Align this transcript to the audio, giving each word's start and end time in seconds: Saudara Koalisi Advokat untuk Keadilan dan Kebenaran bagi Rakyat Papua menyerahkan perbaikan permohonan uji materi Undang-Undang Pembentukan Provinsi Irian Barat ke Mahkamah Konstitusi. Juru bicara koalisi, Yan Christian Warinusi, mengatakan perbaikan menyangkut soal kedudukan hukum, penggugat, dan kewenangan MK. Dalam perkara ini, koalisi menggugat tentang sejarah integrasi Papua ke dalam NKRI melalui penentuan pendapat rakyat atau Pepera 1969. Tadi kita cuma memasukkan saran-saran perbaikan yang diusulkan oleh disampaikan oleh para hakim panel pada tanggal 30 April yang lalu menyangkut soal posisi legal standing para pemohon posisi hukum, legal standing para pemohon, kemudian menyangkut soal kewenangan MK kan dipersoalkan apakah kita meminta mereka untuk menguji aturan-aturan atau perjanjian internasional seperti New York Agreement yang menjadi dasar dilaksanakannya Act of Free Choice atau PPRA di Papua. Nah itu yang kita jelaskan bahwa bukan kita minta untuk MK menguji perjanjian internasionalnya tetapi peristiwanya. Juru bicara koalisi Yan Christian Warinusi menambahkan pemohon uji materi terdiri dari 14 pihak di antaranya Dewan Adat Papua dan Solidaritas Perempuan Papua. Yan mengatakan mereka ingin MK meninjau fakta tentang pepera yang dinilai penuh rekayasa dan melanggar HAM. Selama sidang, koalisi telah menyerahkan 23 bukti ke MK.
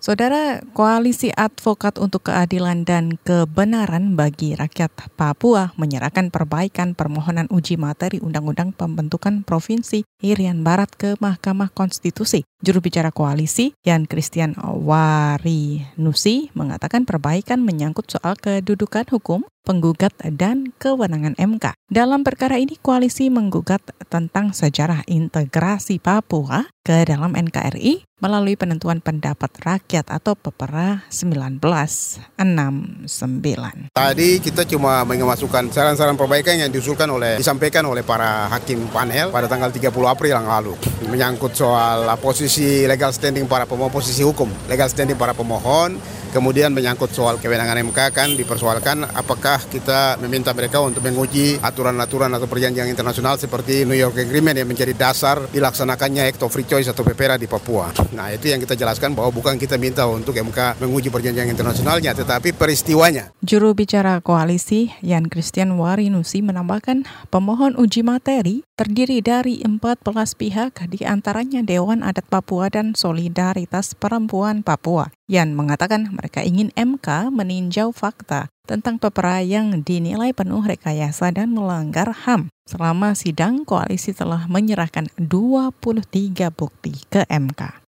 Saudara 0.00 0.64
Koalisi 0.72 1.28
Advokat 1.28 2.00
untuk 2.00 2.32
Keadilan 2.32 2.88
dan 2.88 3.20
Kebenaran 3.20 4.16
bagi 4.16 4.56
Rakyat 4.56 5.12
Papua 5.12 5.76
menyerahkan 5.76 6.32
perbaikan 6.32 6.96
permohonan 6.96 7.52
uji 7.52 7.76
materi 7.76 8.16
Undang-Undang 8.16 8.72
Pembentukan 8.72 9.44
Provinsi 9.44 10.08
Irian 10.24 10.64
Barat 10.64 10.88
ke 10.96 11.20
Mahkamah 11.20 11.68
Konstitusi. 11.76 12.48
Juru 12.60 12.84
bicara 12.84 13.08
koalisi, 13.08 13.72
Yan 13.88 14.04
Christian 14.04 14.52
Warinusi, 14.60 16.52
mengatakan 16.52 17.08
perbaikan 17.08 17.64
menyangkut 17.64 18.12
soal 18.12 18.36
kedudukan 18.36 19.08
hukum, 19.08 19.48
penggugat, 19.64 20.12
dan 20.36 20.68
kewenangan 20.76 21.40
MK. 21.40 21.72
Dalam 21.88 22.20
perkara 22.20 22.60
ini, 22.60 22.76
koalisi 22.76 23.32
menggugat 23.32 23.80
tentang 24.12 24.52
sejarah 24.52 25.08
integrasi 25.08 26.04
Papua 26.04 26.68
ke 26.84 27.08
dalam 27.08 27.32
NKRI 27.32 28.04
melalui 28.20 28.52
penentuan 28.52 29.00
pendapat 29.00 29.48
rakyat 29.64 30.12
atau 30.12 30.36
Pepera 30.36 31.08
1969. 31.08 33.88
Tadi 33.96 34.28
kita 34.44 34.68
cuma 34.68 35.08
memasukkan 35.08 35.72
saran-saran 35.72 36.20
perbaikan 36.20 36.60
yang 36.60 36.68
diusulkan 36.68 37.08
oleh 37.08 37.40
disampaikan 37.40 37.88
oleh 37.88 38.04
para 38.04 38.44
hakim 38.52 38.92
panel 38.92 39.32
pada 39.32 39.48
tanggal 39.48 39.72
30 39.72 39.88
April 40.04 40.36
yang 40.36 40.44
lalu 40.44 40.76
menyangkut 41.08 41.56
soal 41.56 42.04
posisi 42.20 42.49
legal 42.58 43.14
standing 43.14 43.46
para 43.46 43.68
pemohon 43.68 43.92
posisi 43.92 44.26
hukum, 44.26 44.50
legal 44.66 44.90
standing 44.90 45.14
para 45.14 45.36
pemohon, 45.36 45.94
kemudian 46.30 46.70
menyangkut 46.70 47.10
soal 47.10 47.36
kewenangan 47.42 47.82
MK 47.90 47.98
kan 48.14 48.28
dipersoalkan 48.38 49.02
apakah 49.14 49.58
kita 49.66 50.16
meminta 50.22 50.54
mereka 50.54 50.78
untuk 50.78 51.02
menguji 51.02 51.58
aturan-aturan 51.58 52.30
atau 52.30 52.46
perjanjian 52.46 52.86
internasional 52.86 53.34
seperti 53.36 53.82
New 53.82 53.98
York 53.98 54.14
Agreement 54.16 54.54
yang 54.54 54.70
menjadi 54.70 54.94
dasar 54.94 55.42
dilaksanakannya 55.50 56.30
Act 56.30 56.46
of 56.46 56.54
Free 56.54 56.66
Choice 56.66 56.88
atau 56.90 57.02
PPRA 57.02 57.36
di 57.36 57.50
Papua. 57.50 57.90
Nah 58.14 58.30
itu 58.30 58.46
yang 58.46 58.62
kita 58.62 58.78
jelaskan 58.78 59.12
bahwa 59.12 59.34
bukan 59.34 59.58
kita 59.58 59.74
minta 59.76 60.06
untuk 60.06 60.38
MK 60.38 60.80
menguji 60.80 61.10
perjanjian 61.10 61.50
internasionalnya 61.50 62.14
tetapi 62.14 62.54
peristiwanya. 62.54 63.34
Juru 63.42 63.74
bicara 63.74 64.22
koalisi 64.22 64.94
Yan 65.02 65.26
Christian 65.26 65.74
Warinusi 65.76 66.46
menambahkan 66.46 67.06
pemohon 67.34 67.74
uji 67.74 68.06
materi 68.06 68.62
terdiri 68.78 69.20
dari 69.20 69.60
14 69.60 70.08
pihak 70.40 70.88
di 70.88 71.04
antaranya 71.04 71.60
Dewan 71.60 72.00
Adat 72.00 72.24
Papua 72.30 72.39
dan 72.72 72.96
Solidaritas 72.96 73.92
Perempuan 73.94 74.64
Papua. 74.64 75.12
Yan 75.28 75.52
mengatakan 75.54 76.10
mereka 76.10 76.42
ingin 76.42 76.74
MK 76.74 77.30
meninjau 77.30 77.92
fakta 77.94 78.50
tentang 78.66 79.02
pepera 79.02 79.42
yang 79.42 79.82
dinilai 79.82 80.30
penuh 80.30 80.62
rekayasa 80.62 81.34
dan 81.34 81.50
melanggar 81.50 82.10
HAM. 82.12 82.50
Selama 82.70 83.18
sidang, 83.18 83.66
koalisi 83.66 84.14
telah 84.14 84.46
menyerahkan 84.46 85.10
23 85.18 86.54
bukti 86.54 87.02
ke 87.10 87.26
MK. 87.26 87.89